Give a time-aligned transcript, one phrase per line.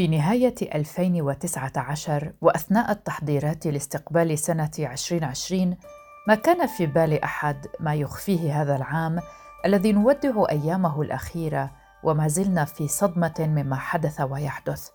[0.00, 5.76] في نهاية 2019 وأثناء التحضيرات لاستقبال سنة 2020
[6.28, 9.20] ما كان في بال أحد ما يخفيه هذا العام
[9.66, 11.70] الذي نودع أيامه الأخيرة
[12.02, 14.88] وما زلنا في صدمة مما حدث ويحدث.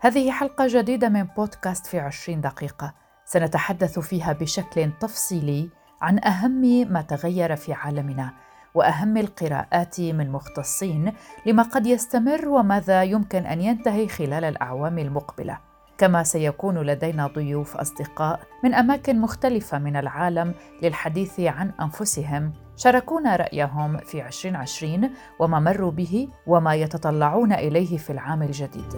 [0.00, 2.94] هذه حلقة جديدة من بودكاست في 20 دقيقة.
[3.24, 5.70] سنتحدث فيها بشكل تفصيلي
[6.00, 8.32] عن أهم ما تغير في عالمنا.
[8.74, 11.12] وأهم القراءات من مختصين
[11.46, 15.58] لما قد يستمر وماذا يمكن أن ينتهي خلال الأعوام المقبلة.
[15.98, 22.52] كما سيكون لدينا ضيوف أصدقاء من أماكن مختلفة من العالم للحديث عن أنفسهم.
[22.76, 28.94] شاركونا رأيهم في 2020 وما مروا به وما يتطلعون إليه في العام الجديد.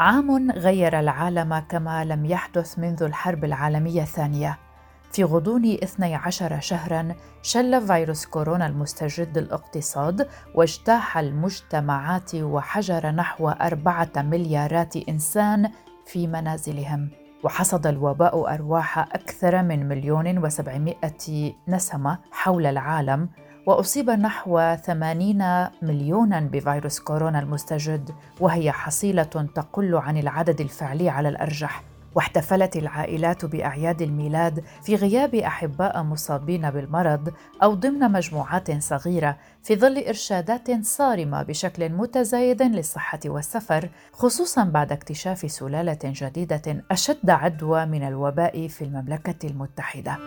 [0.00, 4.58] عام غير العالم كما لم يحدث منذ الحرب العالمية الثانية.
[5.12, 14.96] في غضون 12 شهرا شل فيروس كورونا المستجد الاقتصاد واجتاح المجتمعات وحجر نحو أربعة مليارات
[14.96, 15.70] إنسان
[16.06, 17.10] في منازلهم.
[17.44, 23.28] وحصد الوباء أرواح أكثر من مليون وسبعمائة نسمة حول العالم
[23.66, 29.22] وأصيب نحو 80 مليونا بفيروس كورونا المستجد وهي حصيلة
[29.54, 31.89] تقل عن العدد الفعلي على الأرجح.
[32.14, 39.98] واحتفلت العائلات بأعياد الميلاد في غياب أحباء مصابين بالمرض أو ضمن مجموعات صغيرة في ظل
[39.98, 48.68] إرشادات صارمة بشكل متزايد للصحة والسفر خصوصا بعد اكتشاف سلالة جديدة أشد عدوى من الوباء
[48.68, 50.18] في المملكة المتحدة.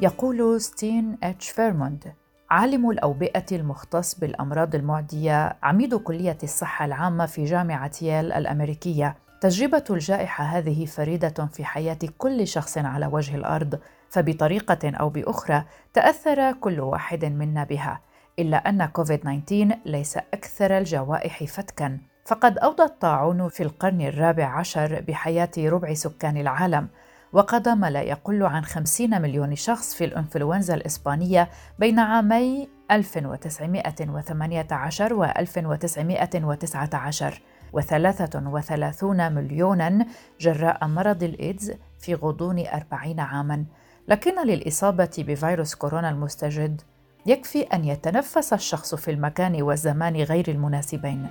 [0.00, 2.12] يقول ستين إتش فيرموند
[2.50, 9.23] عالم الأوبئة المختص بالأمراض المعدية عميد كلية الصحة العامة في جامعة ييل الأمريكية.
[9.44, 13.78] تجربة الجائحة هذه فريدة في حياة كل شخص على وجه الأرض
[14.10, 18.00] فبطريقة أو بأخرى تأثر كل واحد منا بها
[18.38, 21.98] إلا أن كوفيد 19 ليس أكثر الجوائح فتكا.
[22.24, 26.88] فقد أوضى الطاعون في القرن الرابع عشر بحياة ربع سكان العالم
[27.32, 31.48] وقضى ما لا يقل عن 50 مليون شخص في الإنفلونزا الإسبانية
[31.78, 37.40] بين عامي 1918 و 1919
[37.74, 40.06] وثلاثة وثلاثون مليونا
[40.40, 43.64] جراء مرض الإيدز في غضون أربعين عاما.
[44.08, 46.82] لكن للإصابة بفيروس كورونا المستجد
[47.26, 51.26] يكفي أن يتنفس الشخص في المكان والزمان غير المناسبين.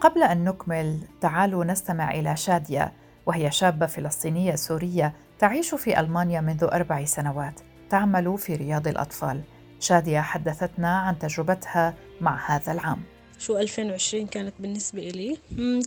[0.00, 2.92] قبل أن نكمل تعالوا نستمع إلى شادية
[3.26, 9.40] وهي شابة فلسطينية سورية تعيش في ألمانيا منذ أربع سنوات تعمل في رياض الأطفال.
[9.80, 13.02] شادية حدثتنا عن تجربتها مع هذا العام.
[13.42, 15.36] شو 2020 كانت بالنسبة إلي.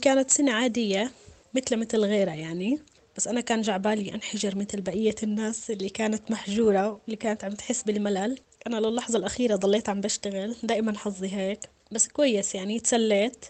[0.02, 1.12] كانت سنة عادية
[1.54, 2.80] مثل مثل غيرها يعني.
[3.18, 7.84] بس أنا كان جعبالي أنحجر مثل بقية الناس اللي كانت محجورة واللي كانت عم تحس
[7.84, 8.40] بالملل.
[8.68, 11.60] أنا للحظة الأخيرة ضليت عم بشتغل دائما حظي هيك.
[11.92, 13.46] بس كويس يعني تسليت.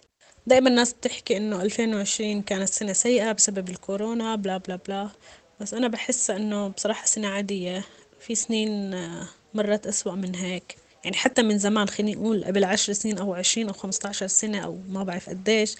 [0.48, 5.10] دائما الناس بتحكي إنه 2020 كانت سنة سيئة بسبب الكورونا بلا بلا بلا.
[5.62, 7.84] بس أنا بحس إنه بصراحة سنة عادية.
[8.20, 10.76] في سنين آه، مرت أسوأ من هيك.
[11.06, 14.60] يعني حتى من زمان خليني أقول قبل عشر سنين أو عشرين أو خمسة عشر سنة
[14.60, 15.76] أو ما بعرف قديش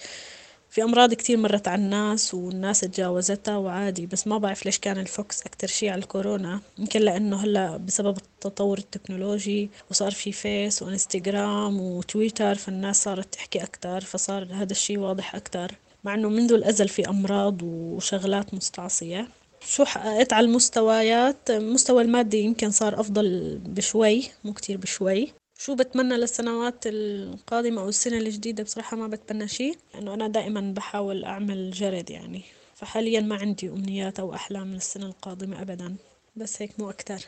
[0.70, 5.05] في أمراض كتير مرت على الناس والناس تجاوزتها وعادي بس ما بعرف ليش كان ال
[5.05, 6.60] focus أكتر شي على الكورونا.
[6.78, 14.00] يمكن لأنه هلأ بسبب التطور التكنولوجي وصار في فيس وإنستغرام وتويتر فالناس صارت تحكي أكتر
[14.00, 15.72] فصار هذا الشي واضح أكتر.
[16.04, 19.28] مع أنه منذ الأزل في أمراض وشغلات مستعصية.
[19.68, 25.32] شو حققت على المستويات؟ المستوى المادي يمكن صار أفضل بشوي مو كتير بشوي.
[25.58, 31.24] شو بتمنى للسنوات القادمة أو السنة الجديدة؟ بصراحة ما بتمنى شيء لأنه أنا دائما بحاول
[31.24, 32.42] أعمل جرد يعني.
[32.74, 35.96] فحاليا ما عندي أمنيات أو أحلام للسنة القادمة أبدا.
[36.36, 37.18] بس هيك مو أكتر.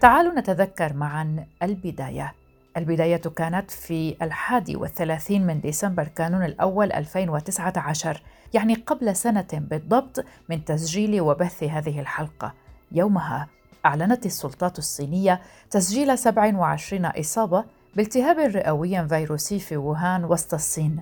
[0.00, 2.34] تعالوا نتذكر معا البداية.
[2.76, 8.20] البداية كانت في الحادي والثلاثين من ديسمبر كانون الأول 2019
[8.54, 12.54] يعني قبل سنة بالضبط من تسجيل وبث هذه الحلقة.
[12.92, 13.48] يومها
[13.86, 15.40] أعلنت السلطات الصينية
[15.70, 17.64] تسجيل 27 إصابة
[17.96, 21.00] بالتهاب رئوي فيروسي في ووهان وسط الصين.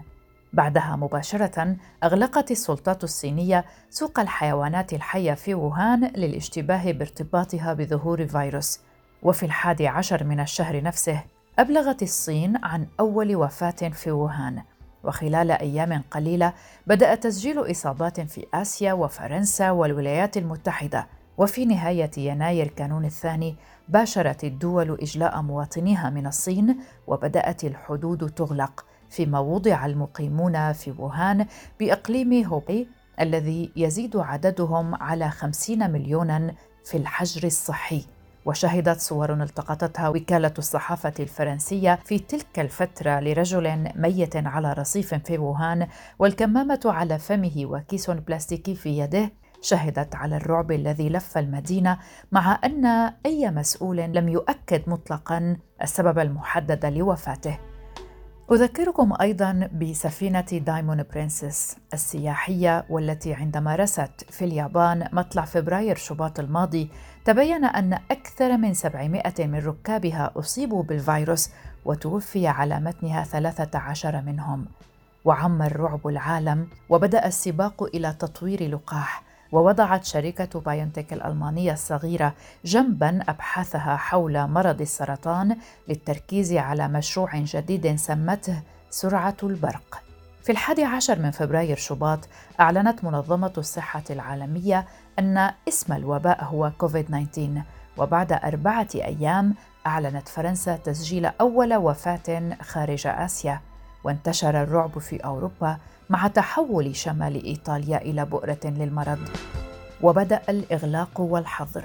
[0.53, 8.81] بعدها مباشرة أغلقت السلطات الصينية سوق الحيوانات الحية في ووهان للاشتباه بارتباطها بظهور فيروس.
[9.23, 11.25] وفي الحادي عشر من الشهر نفسه
[11.59, 14.63] أبلغت الصين عن أول وفاة في ووهان.
[15.05, 16.53] وخلال أيام قليلة
[16.87, 21.07] بدأ تسجيل إصابات في آسيا وفرنسا والولايات المتحدة
[21.39, 23.57] وفي نهاية يناير كانون الثاني
[23.89, 26.77] باشرت الدول إجلاء مواطنيها من الصين
[27.07, 31.47] وبدأت الحدود تغلق فيما وضع المقيمون في ووهان
[31.81, 32.89] بإقليم هوبي
[33.21, 36.55] الذي يزيد عددهم على خمسين مليونا
[36.85, 38.05] في الحجر الصحي.
[38.45, 45.89] وشهدت صور التقطتها وكالة الصحافة الفرنسية في تلك الفترة لرجل ميت على رصيف في ووهان
[46.19, 49.33] والكمامة على فمه وكيس بلاستيكي في يده
[49.63, 51.99] شهدت على الرعب الذي لف المدينة
[52.33, 52.87] مع أن
[53.27, 57.70] أي مسؤول لم يؤكد مطلقا السبب المحدد لوفاته.
[58.53, 66.91] أذكركم أيضا بسفينة دايمون برنسس السياحية والتي عندما رست في اليابان مطلع فبراير شباط الماضي
[67.25, 71.51] تبين أن أكثر من 700 من ركابها أصيبوا بالفيروس
[71.85, 74.67] وتوفي على متنها 13 منهم.
[75.25, 83.97] وعم الرعب العالم وبدأ السباق إلى تطوير لقاح ووضعت شركة بايونتك الألمانية الصغيرة جنبا أبحاثها
[83.97, 85.57] حول مرض السرطان
[85.89, 90.03] للتركيز على مشروع جديد سمته سرعة البرق.
[90.43, 92.29] في الحادي عشر من فبراير شباط
[92.61, 94.87] أعلنت منظمة الصحة العالمية
[95.19, 97.41] أن اسم الوباء هو كوفيد-19
[97.99, 99.55] وبعد أربعة أيام
[99.87, 103.61] أعلنت فرنسا تسجيل أول وفاة خارج آسيا
[104.05, 105.77] وانتشر الرعب في أوروبا
[106.11, 109.19] مع تحول شمال إيطاليا إلى بؤرة للمرض
[110.03, 111.85] وبدأ الإغلاق والحظر.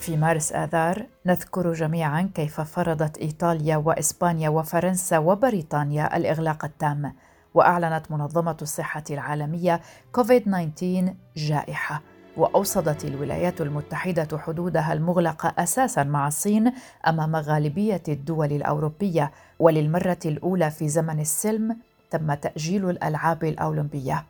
[0.00, 7.12] في مارس آذار نذكر جميعا كيف فرضت إيطاليا وإسبانيا وفرنسا وبريطانيا الإغلاق التام
[7.54, 9.80] وأعلنت منظمة الصحة العالمية
[10.12, 12.02] كوفيد 19 جائحة.
[12.36, 16.72] وأوصدت الولايات المتحدة حدودها المغلقه أساسا مع الصين
[17.08, 21.76] أمام غالبية الدول الأوروبية وللمرة الأولى في زمن السلم
[22.10, 24.24] تم تأجيل الألعاب الأولمبية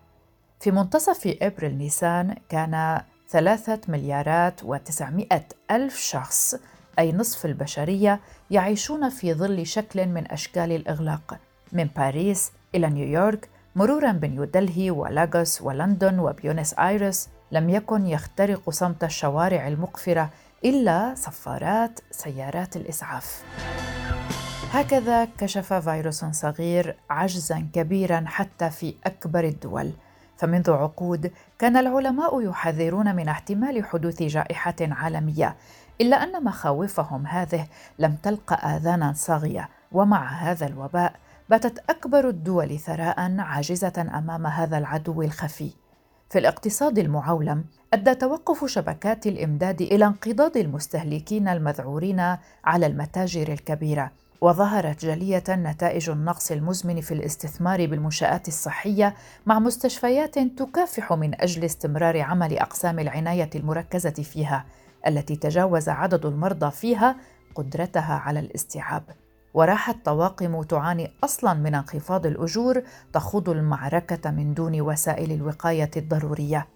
[0.60, 6.54] في منتصف إبريل نيسان كان ثلاثة مليارات وتسعمائة ألف شخص
[6.98, 8.20] أي نصف البشرية
[8.50, 11.38] يعيشون في ظل شكل من أشكال الإغلاق
[11.72, 19.68] من باريس إلى نيويورك مرورا بنيودلهي ولاغوس ولندن وبيونس آيرس لم يكن يخترق صمت الشوارع
[19.68, 20.30] المقفرة
[20.64, 23.44] إلا صفارات سيارات الإسعاف.
[24.72, 29.92] هكذا كشف فيروس صغير عجزا كبيرا حتى في أكبر الدول.
[30.36, 35.56] فمنذ عقود كان العلماء يحذرون من احتمال حدوث جائحة عالمية
[36.00, 37.66] إلا أن مخاوفهم هذه
[37.98, 39.68] لم تلق اذانا صاغية.
[39.92, 41.12] ومع هذا الوباء
[41.48, 45.70] باتت أكبر الدول ثراء عاجزة أمام هذا العدو الخفي.
[46.30, 54.10] في الاقتصاد المعولم أدى توقف شبكات الإمداد إلى انقضاض المستهلكين المذعورين على المتاجر الكبيرة.
[54.40, 59.14] وظهرت جلية نتائج النقص المزمن في الاستثمار بالمنشآت الصحية
[59.46, 64.64] مع مستشفيات تكافح من أجل استمرار عمل أقسام العناية المركزة فيها
[65.06, 67.16] التي تجاوز عدد المرضى فيها
[67.54, 69.02] قدرتها على الاستيعاب.
[69.54, 72.82] وراحت طواقم تعاني أصلا من انخفاض الأجور
[73.12, 76.66] تخوض المعركة من دون وسائل الوقاية الضرورية.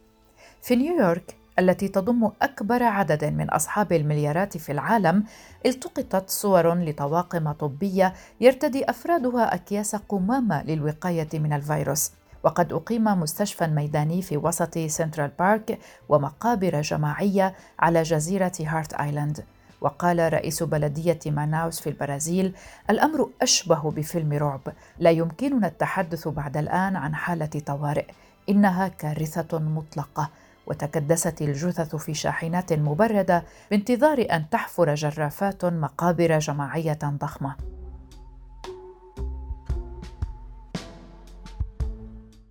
[0.63, 5.25] في نيويورك التي تضم أكبر عدد من أصحاب المليارات في العالم
[5.67, 12.13] التقطت صور لطواقم طبية يرتدي أفرادها أكياس قمامة للوقاية من الفيروس.
[12.43, 15.79] وقد أقيم مستشفى ميداني في وسط سنترال بارك
[16.09, 19.45] ومقابر جماعية على جزيرة هارت آيلاند.
[19.81, 22.55] وقال رئيس بلدية ماناوس في البرازيل
[22.91, 24.61] الأمر أشبه بفيلم رعب.
[24.99, 28.07] لا يمكننا التحدث بعد الآن عن حالة طوارئ.
[28.49, 30.31] إنها كارثة مطلقة.
[30.67, 37.57] وتكدست الجثث في شاحنات مبردة بانتظار أن تحفر جرافات مقابر جماعية ضخمة.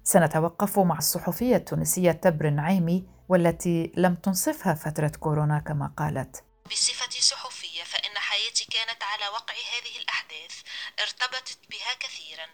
[0.03, 6.43] سنتوقف مع الصحفية التونسية تبر النعيمي والتي لم تنصفها فترة كورونا كما قالت.
[6.65, 10.55] بصفتي صحفية فإن حياتي كانت على وقع هذه الأحداث
[10.99, 12.47] ارتبطت بها كثيرا.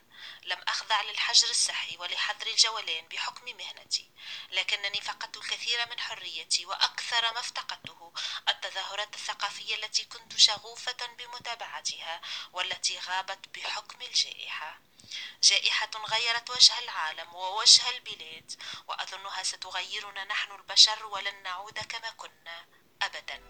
[0.47, 4.11] لم أخضع للحجر الصحي ولحظر الجولان بحكم مهنتي
[4.51, 8.13] لكنني فقدت الكثير من حريتي وأكثر ما افتقدته.
[8.49, 12.21] التظاهرات الثقافية التي كنت شغوفة بمتابعتها
[12.53, 14.79] والتي غابت بحكم الجائحة.
[15.43, 18.51] جائحة غيرت وجه العالم ووجه البلاد
[18.87, 22.65] وأظنها ستغيرنا نحن البشر ولن نعود كما كنا
[23.01, 23.41] أبدا.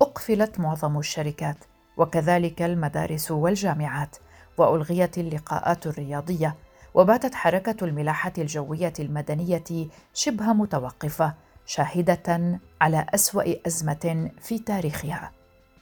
[0.00, 1.71] أقفلت معظم الشركات.
[1.96, 4.16] وكذلك المدارس والجامعات
[4.58, 6.56] وألغيت اللقاءات الرياضية
[6.94, 11.34] وباتت حركة الملاحة الجوية المدنية شبه متوقفة
[11.66, 15.30] شاهدة على أسوأ أزمة في تاريخها.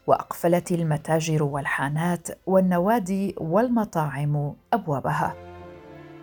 [0.07, 5.35] وأقفلت المتاجر والحانات والنوادي والمطاعم أبوابها.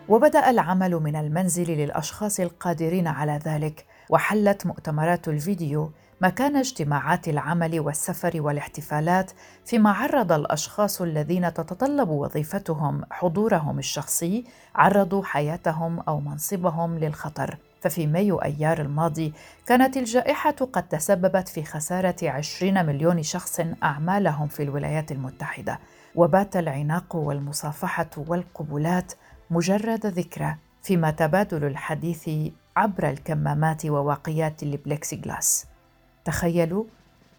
[0.08, 8.40] وبدأ العمل من المنزل للأشخاص القادرين على ذلك وحلت مؤتمرات الفيديو مكان اجتماعات العمل والسفر
[8.40, 9.30] والاحتفالات
[9.64, 14.44] فيما عرض الأشخاص الذين تتطلب وظيفتهم حضورهم الشخصي
[14.74, 17.58] عرضوا حياتهم أو منصبهم للخطر.
[17.80, 19.32] ففي مايو أيار الماضي
[19.66, 25.78] كانت الجائحة قد تسببت في خسارة 20 مليون شخص أعمالهم في الولايات المتحدة.
[26.14, 29.12] وبات العناق والمصافحة والقبلات
[29.50, 32.30] مجرد ذكرى فيما تبادل الحديث
[32.76, 35.66] عبر الكمامات وواقيات البلكسيغلاس
[36.28, 36.84] تخيلوا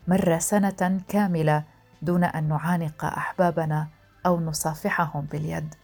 [0.07, 1.63] مر سنة كاملة
[2.01, 3.87] دون أن نعانق أحبابنا
[4.25, 5.75] أو نصافحهم باليد.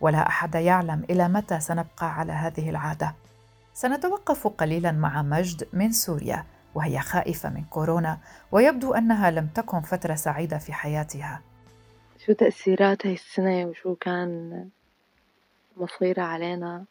[0.00, 3.14] ولا أحد يعلم إلى متى سنبقى على هذه العادة.
[3.74, 6.44] سنتوقف قليلا مع مجد من سوريا
[6.74, 8.18] وهي خائفة من كورونا
[8.52, 11.40] ويبدو أنها لم تكن فترة سعيدة في حياتها.
[12.26, 14.68] شو تأثيرات هاي السنة؟ وشو كان
[15.76, 16.84] مصيرها علينا؟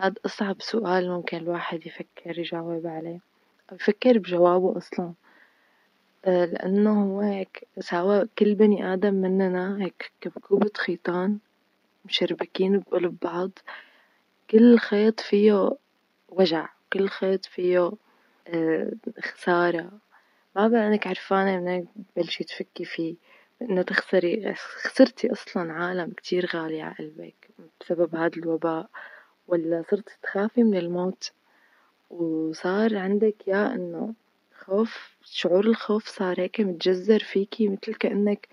[0.00, 3.27] هذا أصعب سؤال ممكن الواحد يفكر يجاوب عليه.
[3.70, 5.12] أو يفكر بجوابه أصلا.
[6.24, 11.38] آه، لأنه هو هيك سوا كل بني آدم مننا هيك كبكوبة خيطان
[12.04, 13.50] مشربكين بقلب بعض.
[14.50, 15.70] كل خيط فيه
[16.28, 17.92] وجع كل خيط فيه
[18.48, 18.92] آه،
[19.24, 19.90] خسارة.
[20.56, 23.16] ما بقى إنك عرفانة منين تبلشي تفكي فيه.
[23.62, 28.90] إنه تخسري خسرتي أصلا عالم كتير غالي على قلبك بسبب هذا الوباء.
[29.48, 31.32] ولا صرتي تخافي من الموت؟
[32.10, 34.14] وصار عندك يا إنه
[34.54, 38.48] خوف شعور الخوف صار هيك متجذر فيكي متل كأنك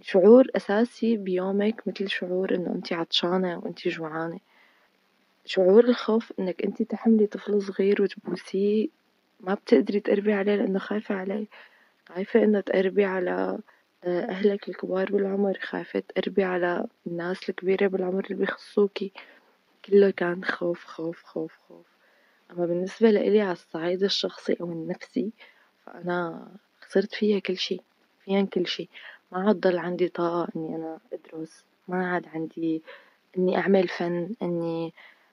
[0.00, 4.40] شعور أساسي بيومك متل شعور إنه انتي عطشانة وانتي جوعانة.
[5.44, 8.88] شعور الخوف إنك انتي تحملي طفل صغير وتبوسيه
[9.40, 11.46] ما بتقدري تقربي عليه لأنه خايفة عليه.
[12.08, 13.58] خايفة إنه تقربي على
[14.04, 19.12] أهلك الكبار بالعمر خايفة تقربي على الناس الكبيرة بالعمر اللي بيخصوكي.
[19.84, 21.93] كله كان خوف خوف خوف خوف.
[22.54, 25.32] أما بالنسبة لإلي على الصعيد الشخصي أو النفسي
[25.86, 26.48] فأنا
[26.80, 27.80] خسرت فيها كل شي
[28.24, 28.88] فيهن كل شي
[29.32, 32.82] ما عاد ضل عندي طاقة إني أنا أدرس ما عاد عندي
[33.38, 34.92] إني أعمل فن إني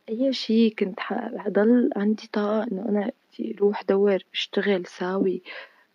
[0.09, 0.99] أي شي كنت
[1.49, 3.11] ضل عندي طاقة إنه أنا
[3.61, 5.41] روح دور أشتغل ساوي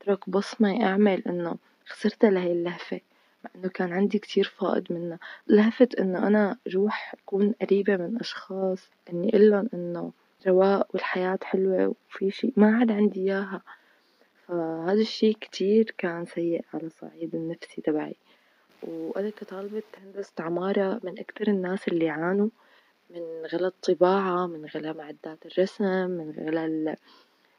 [0.03, 1.57] أترك بصمة أعمل إنه
[1.87, 3.01] خسرتها لهي اللهفة.
[3.45, 5.19] مع إنه كان عندي كتير فائض منها.
[5.49, 10.13] لهفة إنه أنا روح أكون قريبة من أشخاص إني أقلن إنه
[10.47, 13.63] رواق والحياة حلوة وفي شي ما عاد عندي إياها.
[14.49, 18.17] فهذا الشي كتير كان سيء على الصعيد النفسي تبعي.
[18.83, 22.49] وأنا كطالبة هندسة عمارة من أكتر الناس اللي عانوا
[23.11, 23.21] من
[23.53, 26.97] غلا الطباعة من غلا معدات الرسم من غلا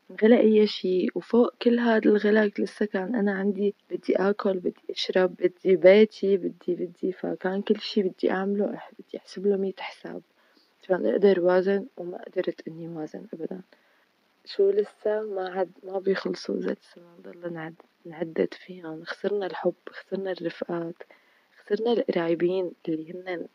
[0.09, 1.07] من غلا أي شي.
[1.15, 6.75] وفوق كل هاد الغلا لسه كان أنا عندي بدي آكل بدي أشرب بدي بيتي بدي
[6.75, 7.11] بدي.
[7.11, 8.65] فكان كل شي بدي أعمله
[8.99, 10.21] بدي أحسب له مية حساب.
[10.87, 13.61] عشان أقدر وازن وما قدرت إني وازن أبدا
[14.45, 17.73] شو لسه ما عاد ما بيخلصوا زيت سنة نضل
[18.05, 20.95] نعدد فيهم خسرنا الحب خسرنا الرفقات
[21.57, 23.47] خسرنا القرايبين اللي هن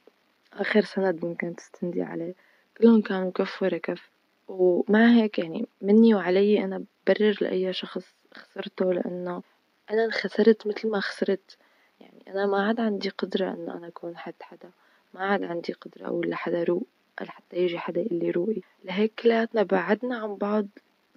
[0.52, 2.34] آخر سند ممكن تستندي عليه
[2.78, 4.10] كلهم كانوا كف ورا كف
[4.48, 9.42] ومع هيك يعني مني وعلي أنا ببرر لأي شخص خسرته لأنه
[9.90, 11.56] أنا انخسرت مثل ما خسرت
[12.00, 14.70] يعني أنا ما عاد عندي قدرة إنه أنا أكون حد حدا
[15.14, 16.86] ما عاد عندي قدرة أقول لحدا روق
[17.20, 18.60] لحتى يجي حدا يقول لي روقي.
[18.84, 20.66] لهيك كلياتنا بعدنا عن بعض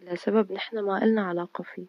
[0.02, 1.86] لسبب نحنا ما إلنا علاقة فيه.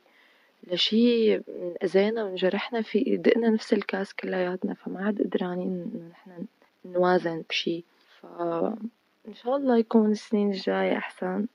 [0.67, 1.37] لشي
[1.83, 6.45] أذينا وانجرحنا فيه دقنا نفس الكاس كلياتنا فما عاد قدرانين إنه نحنا
[6.85, 7.85] نوازن بشي.
[8.21, 11.47] فإن شاء الله يكون السنين الجاية أحسن.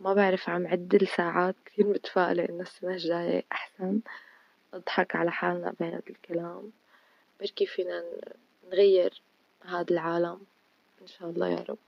[0.00, 4.00] ما بعرف عم عد الساعات كثير متفائلة إنه السنة الجاية أحسن.
[4.74, 6.70] نضحك على حالنا بهذا الكلام.
[7.40, 8.04] بركي فينا
[8.72, 9.22] نغير
[9.64, 10.38] هذا العالم.
[11.06, 11.78] إن شاء الله يا رب.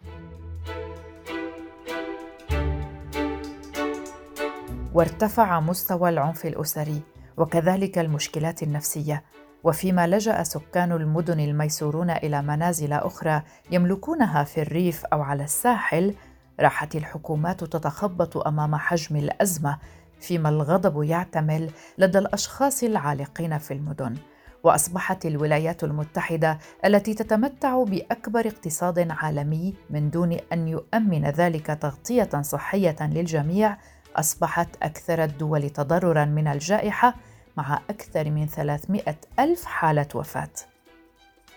[4.95, 7.03] وارتفع مستوى العنف الأسري
[7.37, 9.25] وكذلك المشكلات النفسية
[9.65, 16.15] وفيما لجأ سكان المدن الميسورون إلى منازل أخرى يملكونها في الريف أو على الساحل
[16.61, 19.79] راحت الحكومات تتخبط أمام حجم الأزمة
[20.21, 24.17] فيما الغضب يعتمل لدى الأشخاص العالقين في المدن.
[24.65, 32.97] وأصبحت الولايات المتحدة التي تتمتع بأكبر اقتصاد عالمي من دون أن يؤمن ذلك تغطية صحية
[33.01, 33.77] للجميع
[34.17, 37.15] أصبحت أكثر الدول تضررا من الجائحة
[37.57, 39.03] مع أكثر من 300
[39.39, 40.51] ألف حالة وفاة.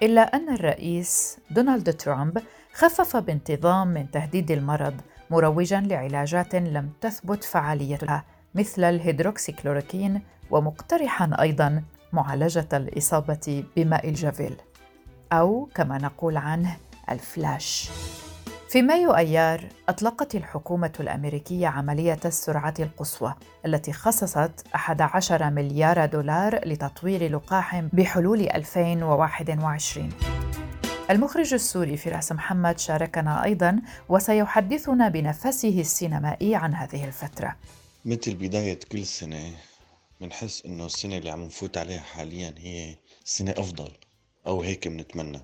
[0.04, 2.42] إلا أن الرئيس دونالد ترامب
[2.74, 8.24] خفف بانتظام من تهديد المرض مروجا لعلاجات لم تثبت فعاليتها
[8.56, 14.56] مثل الهيدروكسيكلوروكين ومقترحا أيضا معالجة الإصابة بماء الجافيل
[15.34, 16.78] أو كما نقول عنه
[17.10, 17.90] الفلاش.
[18.70, 23.34] في مايو أيار أطلقت الحكومة الأمريكية عملية السرعة القصوى
[23.66, 30.10] التي خصصت 11 مليار دولار لتطوير لقاح بحلول 2021
[31.10, 37.56] المخرج السوري فراس محمد شاركنا أيضا وسيحدثنا بنفسه السينمائي عن هذه الفترة.
[38.06, 39.52] مثل بداية كل سنة
[40.22, 43.92] بنحس إنه السنة اللي عم نفوت عليها حاليا هي سنة أفضل
[44.48, 45.42] أو هيك بنتمنى.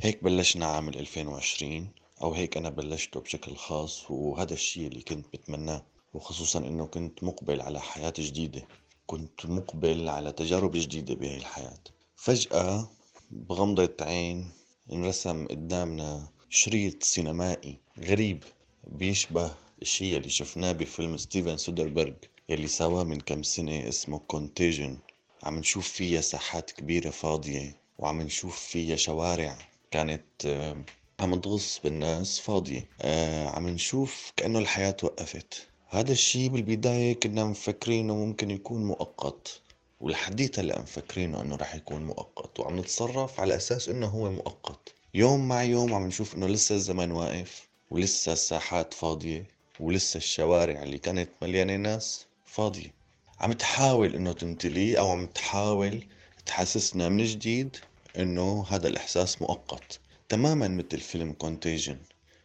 [0.00, 1.88] هيك بلشنا عام 2020
[2.22, 5.82] أو هيك أنا بلشته بشكل خاص وهذا الشيء اللي كنت بتمناه.
[6.14, 8.62] وخصوصا إنه كنت مقبل على حياة جديدة.
[9.06, 11.78] كنت مقبل على تجارب جديدة بهي الحياة.
[12.16, 12.90] فجأة
[13.30, 14.50] بغمضة عين
[14.92, 18.44] انرسم قدامنا شريط سينمائي غريب
[18.86, 22.12] بيشبه الشيء اللي شفناه بفيلم ستيفن سودربرغ.
[22.52, 24.98] يلي سواه من كم سنة اسمه Contagion
[25.42, 29.58] عم نشوف فيها ساحات كبيرة فاضية وعم نشوف فيها شوارع
[29.90, 30.76] كانت آه،
[31.20, 32.88] عم تغص بالناس فاضية.
[33.02, 39.60] آه، عم نشوف كأنه الحياة وقفت هذا الشيء بالبداية كنا مفكرينه ممكن يكون مؤقت
[40.00, 44.94] ولحديت هلأ مفكرينه إنه رح يكون مؤقت وعم نتصرف على أساس إنه هو مؤقت.
[45.14, 49.46] يوم مع يوم عم نشوف إنه لسه الزمن واقف ولسه الساحات فاضية
[49.80, 52.26] ولسه الشوارع اللي كانت مليانة ناس.
[52.52, 52.94] فاضية
[53.40, 56.04] عم تحاول إنه تمتلي أو عم تحاول
[56.46, 57.76] تحسسنا من جديد
[58.18, 61.96] إنه هذا الإحساس مؤقت تماما مثل فيلم كونتيجن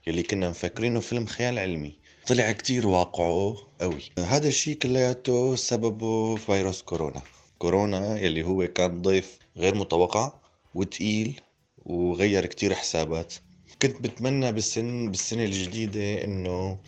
[0.08, 1.94] يلي كنا مفكرينه فيلم خيال علمي.
[2.28, 4.02] طلع كتير واقعه قوي.
[4.20, 7.22] هذا الشيء كلياته سببه فيروس كورونا.
[7.60, 10.34] كورونا يلي هو كان ضيف غير متوقع
[10.76, 11.42] وتقيل
[11.86, 13.34] وغير كتير حسابات.
[13.82, 16.80] كنت بتمنى بالسن بالسنة الجديدة إنه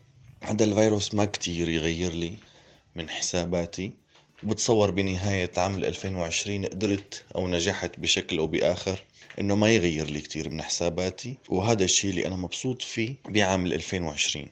[0.43, 2.48] هذا الفيروس ما كتير يغير لي.
[2.95, 3.91] من حساباتي.
[4.43, 9.03] بتصور بنهاية عام 2020 قدرت أو نجحت بشكل أو بآخر
[9.39, 14.45] إنه ما يغير لي كتير من حساباتي وهذا الشيء اللي أنا مبسوط فيه بعام 2020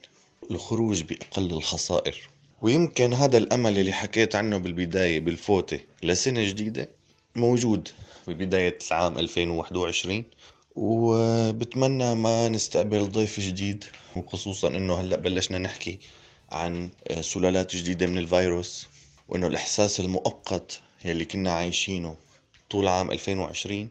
[0.50, 2.28] الخروج بأقل الخسائر.
[2.62, 6.88] ويمكن هذا الأمل اللي حكيت عنه بالبداية بالفوتة لسنة جديدة
[7.36, 7.88] موجود
[8.28, 10.24] ببداية العام 2021
[10.76, 13.84] وبتمنى ما نستقبل ضيف جديد
[14.16, 15.98] وخصوصا إنه هلأ بلشنا نحكي
[16.50, 16.90] عن
[17.20, 18.86] سلالات جديدة من الفيروس
[19.28, 22.16] وإنه الإحساس المؤقت يلي كنا عايشينه
[22.70, 23.90] طول عام 2020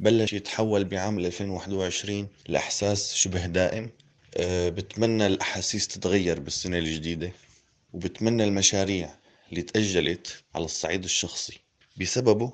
[0.00, 3.90] بلش يتحول بعام 2021 لإحساس شبه دائم.
[4.36, 7.32] أه، بتمنى الأحاسيس تتغير بالسنة الجديدة
[7.92, 9.14] وبتمنى المشاريع
[9.50, 11.60] اللي تأجلت على الصعيد الشخصي.
[12.00, 12.52] بسببه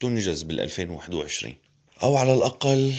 [0.00, 1.54] تنجز بال 2021
[2.02, 2.94] أو على الأقل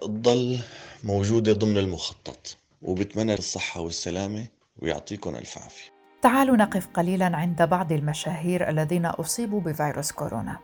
[0.00, 0.60] تضل
[1.04, 2.56] موجودة ضمن المخطط.
[2.82, 4.46] وبتمنى الصحة والسلامة
[4.82, 5.90] ويعطيكم ألف عافية.
[6.22, 10.58] تعالوا نقف قليلا عند بعض المشاهير الذين أصيبوا بفيروس كورونا.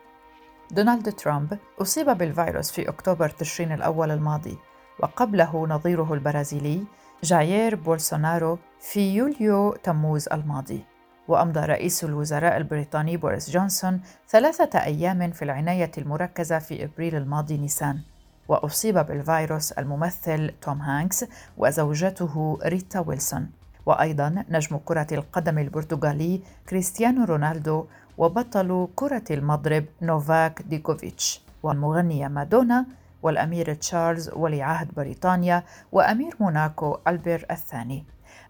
[0.70, 4.59] دونالد ترامب أصيب بالفيروس في أكتوبر تشرين الأول الماضي
[5.01, 6.85] وقبله نظيره البرازيلي
[7.25, 10.85] جايير بولسونارو في يوليو تموز الماضي.
[11.29, 18.01] وأمضى رئيس الوزراء البريطاني بوريس جونسون ثلاثة أيام في العناية المركزة في إبريل الماضي نيسان.
[18.48, 21.25] وأصيب بالفيروس الممثل توم هانكس
[21.57, 23.51] وزوجته ريتا ويلسون.
[23.86, 27.86] وأيضا نجم كرة القدم البرتغالي كريستيانو رونالدو
[28.18, 31.42] وبطل كرة المضرب نوفاك ديوكوفيتش.
[31.62, 32.86] والمغنية مادونا
[33.22, 38.04] والأمير تشارلز ولي عهد بريطانيا وأمير موناكو ألبير الثاني.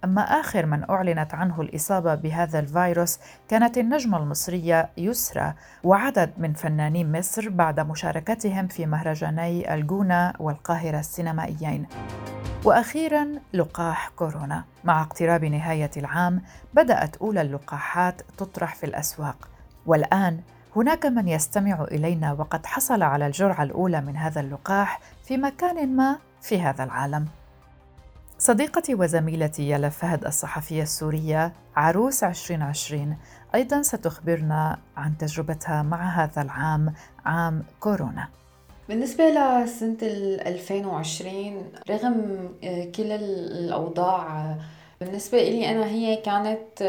[0.04, 7.18] أما آخر من أعلنت عنه الإصابة بهذا الفيروس كانت النجمة المصرية يسرى وعدد من فنانين
[7.18, 11.86] مصر بعد مشاركتهم في مهرجاني الجونة والقاهرة السينمائيين.
[12.64, 14.64] وأخيرا لقاح كورونا.
[14.84, 16.42] مع اقتراب نهاية العام
[16.74, 19.48] بدأت أولى اللقاحات تطرح في الأسواق.
[19.86, 20.40] والآن
[20.76, 26.18] هناك من يستمع إلينا وقد حصل على الجرعة الأولى من هذا اللقاح في مكان ما
[26.40, 27.28] في هذا العالم.
[28.42, 33.16] صديقتي وزميلتي يالا فهد الصحفية السورية عروس 2020
[33.54, 38.28] أيضا ستخبرنا عن تجربتها مع هذا العام عام كورونا.
[38.88, 44.56] بالنسبة لسنة 2020 رغم آه، كل الأوضاع
[45.00, 46.82] بالنسبة إلي أنا هي كانت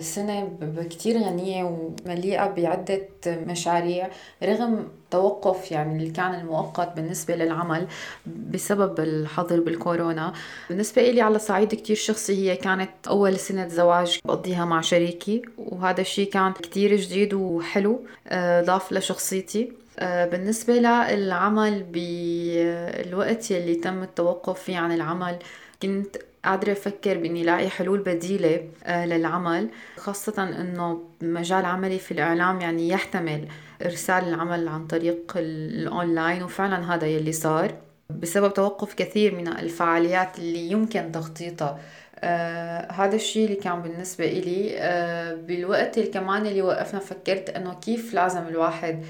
[0.00, 0.58] سنة
[0.90, 4.08] كتير غنية ومليئة بعدة مشاريع
[4.42, 7.86] رغم توقف يعني اللي كان المؤقت بالنسبة للعمل
[8.26, 10.32] بسبب الحظر بالكورونا.
[10.68, 16.00] بالنسبة إلي على صعيد كتير شخصي هي كانت أول سنة زواج بقضيها مع شريكي وهذا
[16.00, 19.72] الشيء كان كتير جديد وحلو آه، ضاف لشخصيتي.
[19.98, 25.36] آه، بالنسبة للعمل بالوقت يلي تم التوقف فيه عن العمل
[25.82, 32.60] كنت قادرة أفكر بإني لاقي حلول بديلة آه، للعمل خاصة إنه مجال عملي في الإعلام
[32.60, 33.48] يعني يحتمل
[33.84, 37.74] إرسال العمل عن طريق الأونلاين وفعلا هذا يلي صار.
[38.10, 41.80] بسبب توقف كثير من الفعاليات اللي يمكن تخطيطها.
[42.18, 47.74] آه هذا الشيء اللي كان بالنسبة إلي آه بالوقت اللي كمان اللي وقفنا فكرت إنه
[47.74, 49.04] كيف لازم الواحد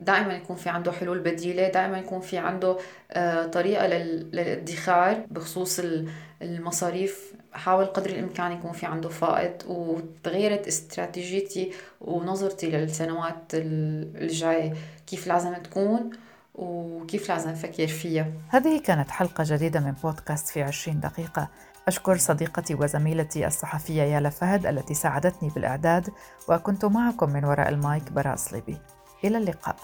[0.00, 2.78] دائما يكون في عنده حلول بديلة دائما يكون في عنده
[3.12, 5.80] آه، طريقة للادخار بخصوص
[6.42, 7.34] المصاريف.
[7.52, 14.74] حاول قدر الإمكان يكون في عنده فائض وتغيرت استراتيجيتي ونظرتي للسنوات الجاية.
[15.06, 16.10] كيف لازم تكون
[16.54, 18.26] وكيف لازم نفكر فيها.
[18.48, 21.48] هذه كانت حلقة جديدة من بودكاست في عشرين دقيقة.
[21.88, 26.08] أشكر صديقتي وزميلتي الصحفية يالا فهد التي ساعدتني بالإعداد
[26.48, 28.76] وكنت معكم من وراء المايك براء صليبي
[29.24, 29.76] إلى اللقاء.